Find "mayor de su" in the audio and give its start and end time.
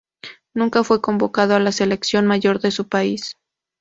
2.25-2.87